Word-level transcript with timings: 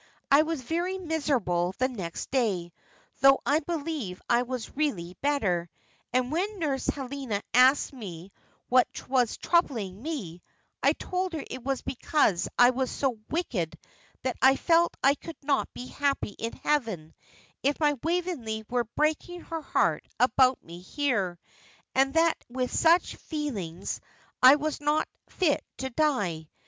I 0.31 0.41
was 0.41 0.63
very 0.63 0.97
miserable 0.97 1.75
the 1.77 1.87
next 1.87 2.31
day, 2.31 2.73
though 3.19 3.39
I 3.45 3.59
believe 3.59 4.19
I 4.27 4.41
was 4.41 4.75
really 4.75 5.15
better; 5.21 5.69
and 6.11 6.31
when 6.31 6.57
Nurse 6.57 6.87
Helena 6.87 7.43
asked 7.53 7.93
me 7.93 8.31
what 8.67 8.87
was 9.07 9.37
troubling 9.37 10.01
me, 10.01 10.41
I 10.81 10.93
told 10.93 11.33
her 11.33 11.43
it 11.51 11.61
was 11.63 11.83
because 11.83 12.47
I 12.57 12.71
was 12.71 12.89
so 12.89 13.19
wicked 13.29 13.77
that 14.23 14.37
I 14.41 14.55
felt 14.55 14.97
I 15.03 15.13
could 15.13 15.37
not 15.43 15.71
be 15.71 15.85
happy 15.85 16.29
in 16.31 16.53
heaven, 16.53 17.13
if 17.61 17.79
my 17.79 17.93
Waveney 18.03 18.63
were 18.71 18.85
breaking 18.85 19.41
her 19.41 19.61
heart 19.61 20.07
about 20.19 20.63
me 20.63 20.79
here, 20.79 21.37
and 21.93 22.15
that 22.15 22.43
with 22.49 22.73
such 22.75 23.17
feelings 23.17 24.01
I 24.41 24.55
was 24.55 24.81
not 24.81 25.07
fit 25.29 25.63
to 25.77 25.91
die. 25.91 26.49